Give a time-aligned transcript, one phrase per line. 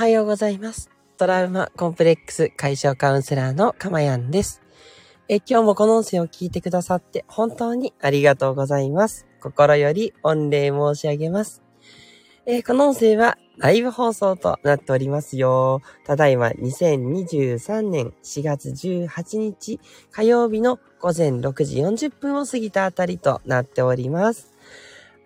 [0.00, 0.88] はようございます。
[1.18, 4.62] トラウマコンプレックス解消カウンセラーのかまやんです。
[5.28, 9.26] え今日もこの音声を聞いてくださって本当にありがとうございます。
[9.42, 11.62] 心より御礼申し上げます。
[12.46, 15.82] えこの音声はライブ放送となっておりますよ。
[16.06, 19.80] ただいま2023年4月18日
[20.10, 24.49] 火曜日の午前6時40分を過ぎたあたりとなっております。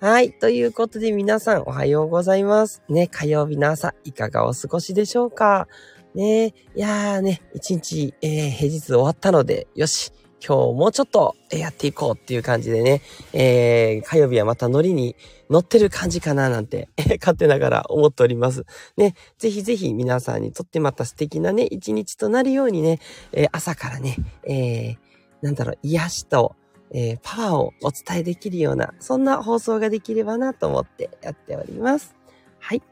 [0.07, 0.35] はい。
[0.35, 2.83] ということで皆さんおはようございます。
[2.91, 5.67] ね、火曜日の朝、いかがお過ごしでしょうか？
[6.15, 10.13] ね、いやーね、一日、えー、平日終わったので、よし。
[10.47, 13.01] 今日もうちょっとやっていこうっていう感じでね、
[13.33, 15.17] えー、火曜日はまたノリに
[15.49, 18.67] 乗ってる感じかななんて、勝手ながら思っております。
[18.99, 23.01] ね、ぜひぜひ皆さんにとってまた素敵なね、一日となるようにね、
[23.33, 24.97] えー、朝からね、えー、
[25.41, 26.57] なんだろう、癒しと、
[26.95, 32.15] えー、パワーをお伝えできるような、そんな放送ができればなと思ってやっております。
[32.61, 32.83] はい。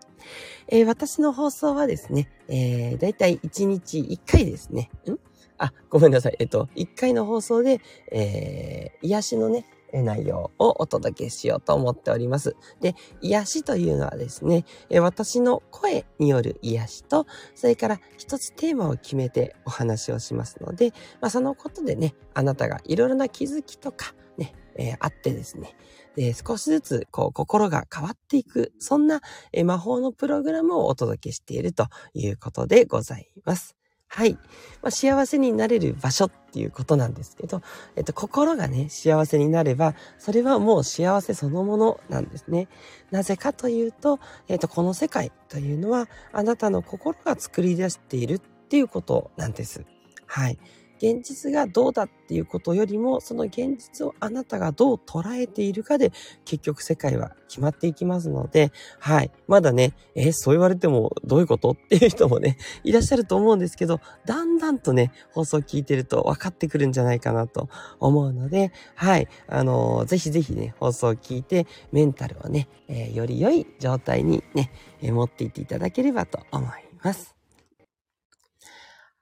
[0.68, 4.90] えー、私の放送はですね、えー、だいたい1日1回ですね。
[5.08, 5.14] ん？
[5.58, 6.36] あ、ごめんなさい。
[6.40, 12.56] えっと、1回の放送で、えー、癒しのね、内容をお届けしようと思っております。
[12.80, 14.64] で、癒しというのはですね、
[15.00, 25.76] 私の声による癒しと、それから一つテーマを決めてお話をしますので、まあ、そのことでね、あなたがいろいろな気づきとかね、えー、あってですね、
[26.16, 29.20] で、少しずつ、こう、心が変わっていく、そんな、
[29.64, 33.81] 魔法のプログラムをお届けしているということでございます。
[34.14, 34.34] はい。
[34.82, 37.62] まあ、幸せになれる場所っていうことなんですけど、
[37.96, 42.68] えっと、心がね、幸せになれば、それはもう幸せそのものなんですね。
[43.10, 49.86] なぜかというと、えっと、この世界というのは、あなたの心が作り出しているっていうことなんです。
[50.26, 50.58] はい。
[51.02, 56.12] 現実がどうだっていうことよりも、その現実をあなたがどう捉えているかで、
[56.44, 59.32] 結局世界は決まっていきますので、はい。
[59.48, 67.68] まだね、え、そう言われてもどういうことっていう人もね、いらっしゃると思うんですけど、だんだんとね、放送聞いてると分かってくるんじゃないかなと
[67.98, 69.26] 思うので、はい。
[69.48, 76.70] あのー、ぜひぜひね、放送を聞いて、メンタルをね、えー、より良い状態にね、え持っていっていただければと思い
[77.02, 77.34] ます。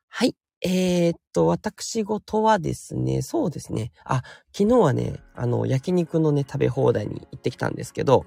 [0.08, 0.34] はい。
[0.62, 3.92] えー、っと、私事はですね、そうですね。
[4.04, 4.22] あ、
[4.54, 8.26] 昨日はね、あの、焼肉のね、食べ放題に行ってきたんですけど、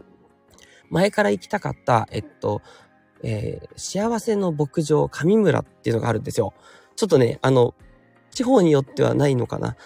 [0.89, 2.61] 前から行きたかった、えっと、
[3.23, 6.53] えー、幸せの牧場上村っていうのがあるんですよ。
[6.95, 7.75] ちょっとね、あの、
[8.31, 9.77] 地方によってはないのかな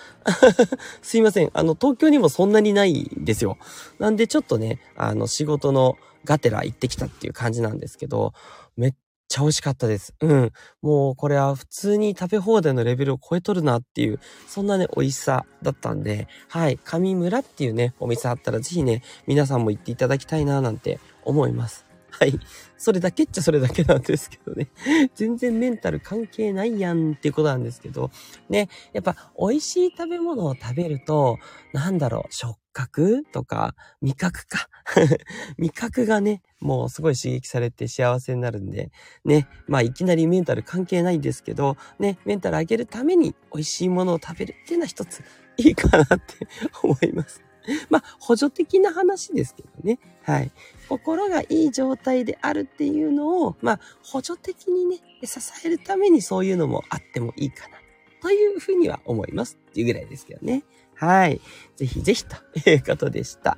[1.01, 1.51] すいません。
[1.53, 3.57] あの、東京にもそんなにないんですよ。
[3.99, 8.33] なんでちょっとね、あの、仕事のがてら行ってきたっていう感じなんですけど、
[9.27, 10.13] ちゃ美味しかったです。
[10.21, 10.51] うん。
[10.81, 16.77] もうこれは普通に食べ放題のレベルを超えとるなっていう、そんなね、美味しさだったんで、はい。
[16.83, 21.86] 上村っていうね、お店あったらぜひね、皆さんも行っていただきたいななんて思います。
[22.19, 22.39] はい。
[22.77, 24.69] それだけっちゃそれだけなんですけどね。
[25.15, 28.11] 全然メンタル関係ないやんっていうことなんですけど、
[28.49, 28.69] ね。
[28.93, 31.37] やっぱ美味しい食べ物を食べると、
[31.73, 34.69] なんだろう、食覚とか、味覚か。
[35.57, 38.91] 味覚がね、もうすごい刺激されて幸せになるんで、
[39.25, 39.47] ね。
[39.67, 45.23] まあいきなりメンタル関係ないんですけど、ね、メンタル上げるために美味しいものを食べるっていうのは一つ
[45.57, 46.47] いいかなって
[46.83, 47.46] 思います。
[47.89, 49.99] まあ、補助的な話ですけどね。
[50.23, 50.51] はい。
[50.89, 57.77] 心がいい状態であるっていうのを、まあ、補助的にね、支えるためにそういうのもあってもいいかな。
[58.21, 60.63] というふうには思いますっていうぐらいですけどね。
[60.95, 61.39] はい。
[61.75, 62.35] ぜひぜひと
[62.69, 63.57] いうことでした。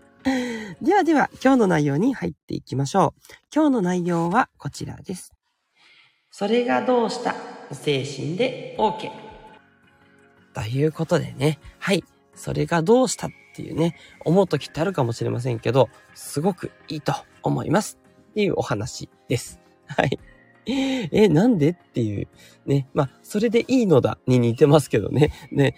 [0.81, 3.21] ではでは、今日の内容に入っていきましょう。
[3.53, 5.33] 今日の内容はこちらです。
[6.31, 7.35] それがどうした？
[7.71, 9.11] 精神で OK。
[10.53, 11.59] ということでね。
[11.79, 12.03] はい。
[12.35, 13.29] それがどうした？
[13.51, 13.95] っていうね、
[14.25, 17.99] 思う時ってあるかもしれませんけど、すごくいいと思います。
[18.31, 19.59] っていうお話です。
[19.87, 20.19] はい。
[20.65, 22.27] え、なんでっていう。
[22.67, 22.87] ね。
[22.93, 25.31] まあ、それでいいのだに似てますけどね。
[25.51, 25.75] ね、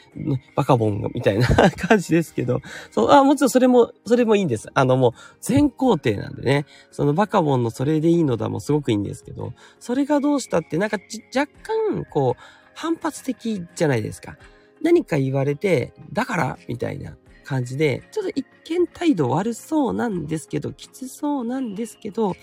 [0.55, 2.59] バカボンみたいな感じですけど。
[2.89, 4.67] そう、あ、もちろんそれも、それもいいんです。
[4.73, 6.65] あのもう、全工程なんでね。
[6.91, 10.97] そのバカボンのそれでいいのだもすごくいいんですけど、それがどうしたってなんか
[11.33, 12.41] 若干、こう、
[12.73, 14.37] 反発的じゃないですか。
[14.81, 22.35] 何か言われて、だからみたいな感じで、ちょっと一見態度悪そうなんですけど、きつそうなんですけど、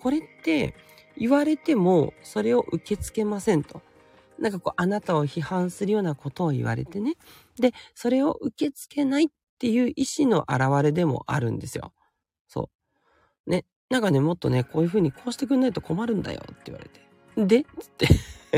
[0.00, 0.74] これって
[1.18, 3.82] 言われてもそれを受け付けませんと。
[4.38, 7.14] なんかこう、あなたを批判するようなことを言われてね。
[7.58, 9.28] で、それを受け付けないっ
[9.58, 11.92] ていう意思の表れでもあるんですよ。
[12.48, 12.70] そ
[13.46, 13.50] う。
[13.50, 13.64] ね。
[13.90, 17.00] なんかね、もっとね、こういうふうにこうしてくんないと困るんだよって言われて。
[17.46, 18.08] でつって。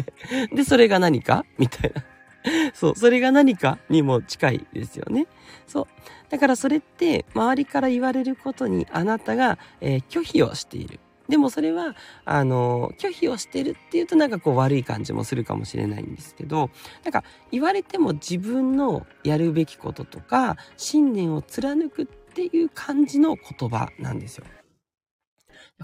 [0.55, 1.45] で、それが何か？
[1.59, 2.05] みたいな。
[2.75, 5.27] そう、それが何かにも近いですよね。
[5.67, 5.87] そう。
[6.29, 11.01] だからそれって、周りから言われることにあなたが、えー、拒否をしている。
[11.29, 11.95] でもそれは、
[12.25, 16.71] あの、拒否をしてるっていうとなんかこう悪い感じもするかもしれないんですけど、
[17.05, 24.47] なんか言われても自分のやるべきこととか、信念を貫くっていう感じの言葉なんですよ。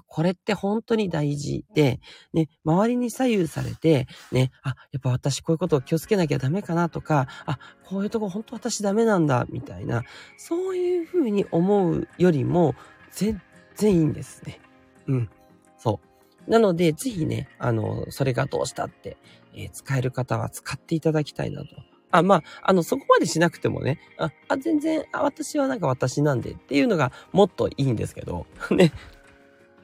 [0.06, 2.00] これって本当に大事で、
[2.32, 10.03] ね、周りに左右されて、ね、あ、やっぱ私こういうことを気をつけなきゃダメかなとか、あ、こういうとこ本当私ダメなんだ、みたいな、
[10.37, 12.75] そういうふうに思うよりも、
[13.11, 13.41] 全
[13.76, 14.61] 然いいんですね。
[15.06, 15.31] うん。
[15.79, 16.00] そ
[16.47, 16.50] う。
[16.50, 19.17] なので、ぜひね、あの、それがどうしたって、
[19.55, 21.69] えー、使える方は使っていただきたいなと。
[22.11, 28.93] あ、まあ、あの、そこまでしなくてもね、あ、あ全然、あ、私はなんか私なんでっていうのがもっといいんですけど、 ね、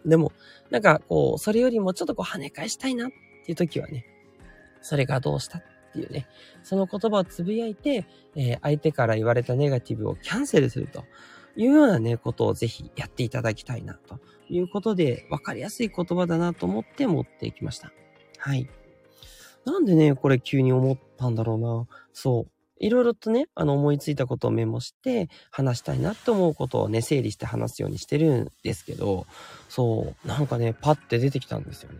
[0.04, 0.32] でも、
[0.70, 3.10] なんかこう、それよりもちょっとこう跳ね返したいなっ
[3.44, 4.04] ていう時はね、
[4.80, 5.62] それがどうしたっ
[5.92, 6.26] ていうね、
[6.62, 11.04] その言葉をつぶやいて、えー、相手から言われたネガティブをキャンセルすると
[11.56, 14.18] いうようなね、ことをぜひやっていただきたいなと
[14.48, 17.92] いうことで、わかりやすい言葉だなと思って持っていきました。
[18.38, 18.68] はい。
[19.64, 21.86] なんでね、これ急に思ったんだろうな。
[22.12, 22.59] そう。
[22.80, 29.26] いろいろとね、あの思いついたことをメモして話したいなって思うことをね、整理して話すようにしてるんですけど、
[29.68, 31.98] そう、なんかね、パッて出てきたんですよね。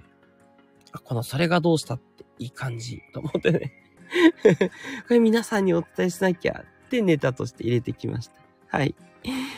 [0.93, 3.73] あ、このそれがどうしたっていい感じと思ってね。
[5.07, 8.41] これ皆さんにお伝えしなきゃってネタとして入れてきました。
[8.67, 8.95] はい。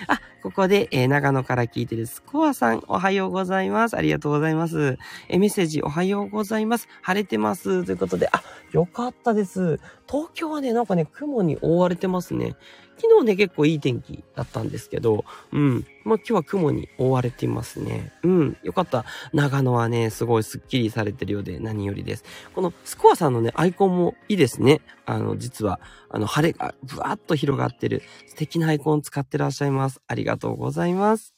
[0.08, 3.96] あ、ここで、えー、長野から聞いてるスコアさん、おはようございます。
[3.96, 4.98] ありがとうございます。
[5.28, 6.88] え、メッセージ、おはようございます。
[7.02, 7.84] 晴れてます。
[7.84, 9.78] ということで、あ、よかったです。
[10.08, 12.56] 東京はね、なんかね、雲に覆われてますね。
[12.98, 15.86] 昨日ね、結構いい天気だったんですけど、うん。
[16.04, 18.12] まあ、今日は雲に覆われていますね。
[18.22, 18.56] うん。
[18.62, 19.04] よかった。
[19.32, 22.24] 長野はね、すごいスッキリされてるようで何よりです。
[22.54, 24.80] このスコアさんのね、アイコンもいいですね。
[25.06, 25.80] あの、実は、
[26.10, 30.00] あの、晴れがブワーッと広がってる素敵なアイコン使ってらっしゃいます。
[30.06, 31.34] ありがとうございます。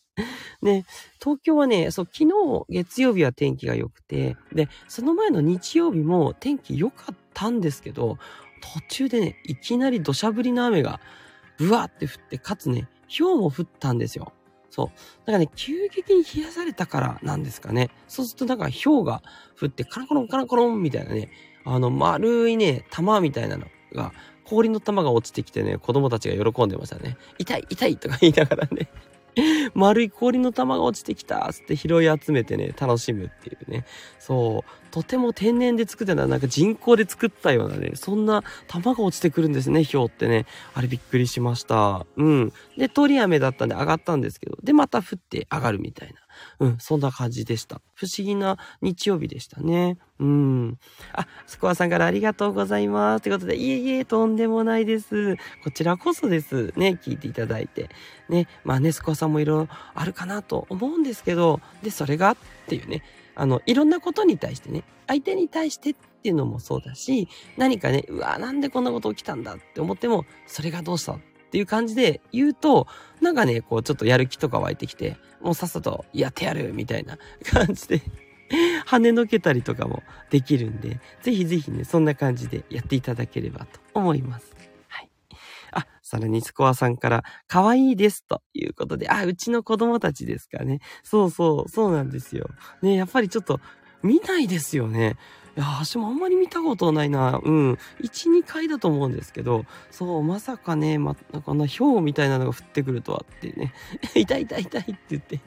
[0.63, 0.85] ね、
[1.21, 8.19] 東京はね、そう、昨日月曜日は天気が良くて、で、その前の日曜日も天気良かったんですけど、
[8.61, 11.01] 途中でね、いきなり土砂降りの雨が
[11.59, 14.33] ブワーって降って、かつね、氷も降ったんですよ。
[14.71, 14.87] そう。
[14.87, 14.93] だ
[15.27, 17.91] からね、急激に冷やされたからなんですかね。
[18.09, 19.23] そうすると、なんから氷が
[19.61, 21.31] 降って、カラコロンカラコロンみたいなね、
[21.65, 24.13] あの、丸いね、玉みたいなのが、
[24.45, 27.17] 氷の玉が落ちてきてね、子供たちが喜んでましたね。
[27.39, 28.89] 痛い、痛いとか言いながらね。
[29.75, 33.85] 丸い氷の玉が落ちてきたつって拾い集めてね、楽しむっていうね。
[34.19, 34.71] そう。
[34.91, 40.47] とても天然で作ってた、なんか人工で作ったようなね、そんな玉が落ちてくるんですね、ひょうってね。
[40.75, 42.07] あれびっくりしました。
[42.17, 42.53] うん。
[42.79, 46.24] で、通り雨だったんで上がったんですけど、で、また降って上がるみたいな。
[46.61, 47.81] うん、そんな感じでした。
[47.95, 49.99] 不思議な日曜日でしたね。
[50.19, 50.79] うん。
[51.13, 53.23] あ、スコアさんからありがとうございます。
[53.23, 55.37] ということで、いえいえ、とんでもないです。
[55.63, 56.73] こちらこそです。
[56.77, 57.91] ね、聞いていただいて。
[58.29, 62.37] ね、まあね、スコアさんもいろいろあるかなと思うんですけど、で、それがっ
[62.67, 63.03] ていうね、
[63.35, 71.19] あの、いろんなことに対してね、相手に対してっていうのもそうだし、何かね、うわ、なんでこんなこと起きたんだって思っても、それがどうした
[71.55, 72.89] っていう感じで言うと、
[73.21, 78.03] なんかね、こうちょっとやる気とか湧いてきて、もうさっさとやってやるみたいな感じで
[78.89, 84.53] 跳ねのけたりとかもできるんで、ぜひぜひね、そんな感じでやっていただければと思います。
[84.89, 85.11] はい。
[85.71, 90.81] あ、さらにスコアさんから、可愛いですということで、あ、うちの子供たちですかね。
[91.05, 92.49] そうそう、そうなんですよ。
[92.83, 93.61] ね、やっぱりちょっと
[94.03, 95.17] 見ないですよね。
[95.57, 97.41] いや、私もあんまり見たことないな。
[97.43, 97.73] うん。
[98.03, 103.73] 1、2回だと思うんですけど、そう、まさかね、ま、こんかな氷みたいなのが降ってくるとはってね、
[104.15, 105.41] 痛い痛い痛いって言って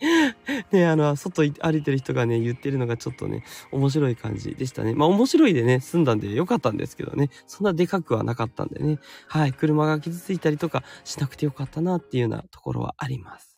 [0.72, 4.94] ね、あの、外歩いてる人がね、言ってるのがちょっとね、面白い感じでしたね。
[4.94, 8.98] まあ面白いでね、済んだんでよかったんですけどね、そんなでかくはなかったんでね、
[9.28, 13.49] はい、車が傷ついたりとかしなくてよかったなっていうようなところはあります。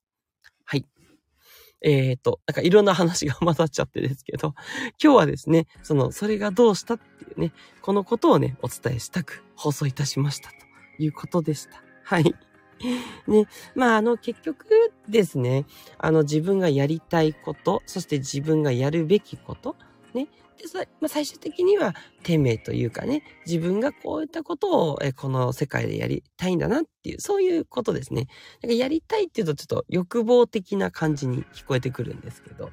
[1.82, 2.08] え。
[2.10, 4.54] えっ、ー、と、なんかいろんな話が混ざっちゃってですけど、
[5.02, 10.56] 今日はですね、その、それがどうしたっていうね、このことをね、お伝えしたく放送いたしましたと
[10.98, 11.82] いうことでした。
[12.04, 12.34] はい。
[13.26, 14.66] ね、まあ、あの、結局
[15.08, 15.66] ですね、
[15.98, 19.76] あの、自分がやりたいこと、そして自分がやるべきこと、
[20.14, 20.28] ね、
[20.58, 28.28] で、まあ、最終的には、天命というかね、自分がこういったことを、えこの世界でやりたいんだなっていう、そういうことですね。
[28.62, 32.70] なんかやりたいっていうとちょっと欲望的な感じに聞こえてくるんですけど、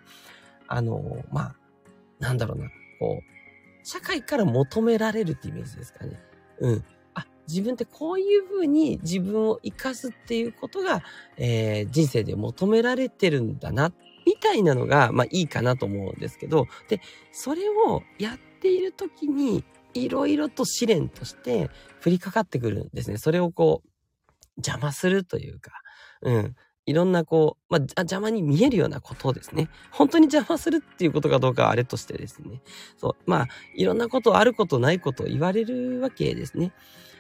[0.68, 1.56] あの、まあ、
[2.20, 2.70] なんだろうな、
[3.00, 6.20] こう、社会から求められるってイメージですかね。
[6.60, 6.86] うん。
[7.16, 11.02] あ、自分ってこういうふうに自分を生かすっていうことが、
[11.38, 13.94] えー、人生で求められてるんだなっ
[14.30, 19.64] みたいなのが、まあいいかなと思うんですけど、で、それをやっている時に、
[19.96, 21.72] いろいろと試練として
[22.06, 23.18] 降りかかってくるんですね。
[23.18, 23.90] それをこう、
[24.58, 25.72] 邪魔するというか、
[26.22, 26.56] うん。
[26.86, 32.62] いろんなこう、まあ、邪魔に見えるようなことをですね、本当に邪魔するっていうことかどうかはあれとしてですね、
[32.98, 36.72] そう、まあ、いろんなことあることないことを言われるわけですね。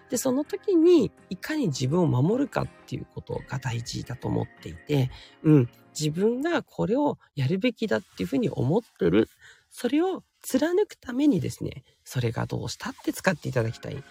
[0.10, 5.12] で、その時に、いかに自分を守るかっていうことが大事だと思っていて、
[5.44, 9.30] うん、自分がこれをやるべきだっていうふうに思ってる、
[9.70, 14.04] それを貫くためにですね、それがどうしたって使っていただきたい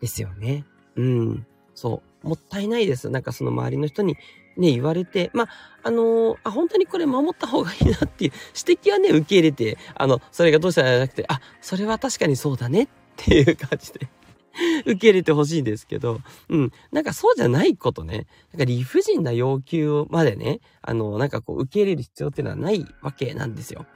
[0.00, 0.64] ですよね。
[0.96, 1.46] うん。
[1.74, 2.26] そう。
[2.26, 3.10] もったいないです。
[3.10, 4.16] なんかその周りの人に
[4.56, 5.48] ね、言われて、ま
[5.82, 8.32] あ、のー、あ、本当にこれ守った方がいいなっていう
[8.66, 14.08] 指摘はね、受け入れて、あの、それがどうしたらじゃなくて、あ、それは確かにそうだねっていう感じで
[14.84, 16.72] 受け入れてほしいんですけど、うん。
[16.90, 18.26] なんかそうじゃないことね。
[18.52, 23.86] なんか理不尽な要求までね、あの、なんかこう受け入れる必要っていうのはないわけなんですよ。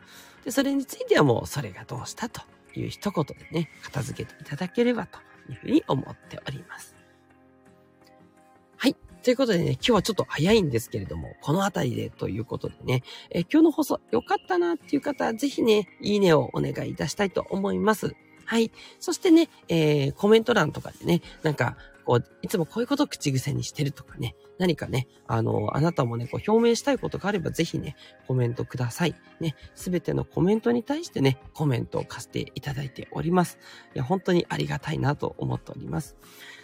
[0.44, 2.42] で、それについてはもう、それがどうしたと
[2.76, 5.18] いう一言でね、片付けていただければと
[5.50, 6.96] いうふうに思っております。
[8.76, 8.96] はい。
[9.22, 18.14] ということでね、今日はちょっと早いんですけれども、この辺りでということでね、え今日の放送良かったなっていう方は、ぜひね、いいねをお願いいたしたいと思います。
[18.46, 18.72] はい。
[19.00, 21.76] そしてね、えー、コメント欄とかでね、なんか、
[22.06, 27.96] こう、いつもこういうことを口癖にしてるとかね、何かね、あの、あなたもね、こう表明したいことがあればぜひね、
[28.28, 29.14] コメントください。
[29.40, 33.58] ね、すべてのコメントに対してね、コメントを貸していただいております。
[33.94, 36.16] いや、本当にありがたいなと思っております。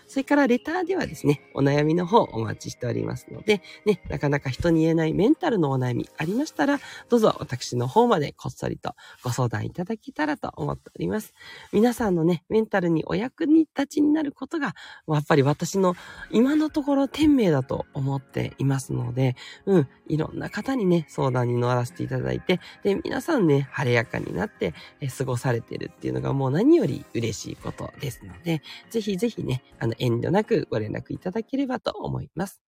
[0.07, 11.33] それからレターではですね、お悩みの方お待ちしておりますので、ね、なかなか人に言えないメンタルのお悩みありましたら、どうぞ私の方までこっそりとご相談いただけたらと思っております。
[11.73, 14.75] 皆さんのね、メンタルにお役に立ちになることが、
[15.09, 15.95] やっぱり私の
[16.31, 24.75] 今のところ天命だと思っていますので、うん、いろんな方にね、相談に乗らせていただいて、で、皆さんね、晴れやかになって
[25.17, 32.61] 過ごされてるっていうのがもう何より嬉しいことですので、ぜひぜひね、あの、遠慮なくご連絡いただければと思います。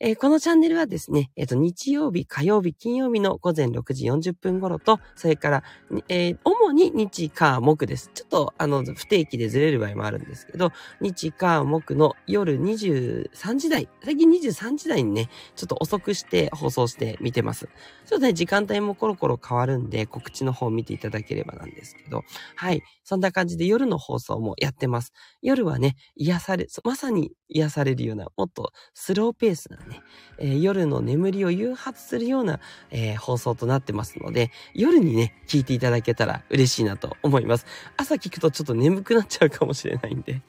[0.00, 5.64] えー、このチャンネルはですね、えっ、ー、と、日曜日、火曜日、金曜日の午前6時40分頃と、それから、
[6.08, 8.12] えー、主に日、火、木です。
[8.14, 17.68] ちょっと、あの、不定期でずれる場合もあるんですけど、日、火、木の夜23時台、最近23時台にね、ちょっと遅くして放送して見てます。
[18.06, 22.22] ちょっとね、時間帯もコロコロ変わるんで、告知の方を見ていただければなんですけど、
[22.54, 22.84] はい。
[23.02, 25.12] そんな感じで夜の放送もやってます。
[25.42, 30.02] 夜はね、癒され、まさに癒されるような、もっとスローペースなね、
[30.38, 37.66] えー、夜の眠りを誘発するような、えー、放送となってますので、夜にね、聞いていただけたら嬉しいなと思います。
[37.96, 40.40] 朝聞くとちょっと眠くなっちゃうかもしれないんで。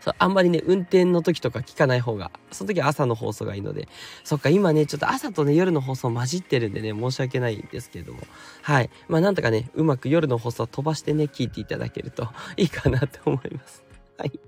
[0.00, 3.88] そう、あんまりね、運転の時とか聞かない方が、その時は朝の放送がいいので、
[4.24, 8.20] そっか、今ね、ちょっと朝とね、夜の放送混じってるんでね、申し訳ないんですけれども、
[8.62, 8.90] はい。
[9.08, 13.84] まあ、なんとかね、うまく夜の放送飛ばしてね、聞いていただけるといいかなと思います。
[14.16, 14.40] はい。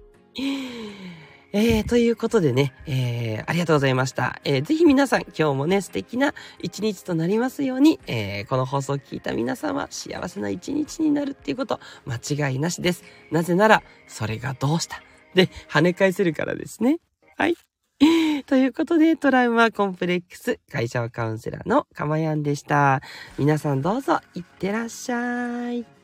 [1.54, 4.40] えー、ということでね、えー、ありがとうございました。
[4.44, 6.32] えー、ぜひ皆さん、今日もね、素敵な
[6.62, 13.04] 一日となりますように、えー、この放送を聞いた皆さんは幸せな一日になるっていうこと、間違いなしです。
[13.30, 15.02] なぜなら、それがどうした？
[15.34, 17.00] で、跳ね返せるからですね。
[17.36, 17.54] はい。
[18.46, 23.02] ということで、トラウマコンプレックス会社カウンセラーのかまやんでした。
[23.38, 26.01] 皆さんどうぞ、いってらっしゃい。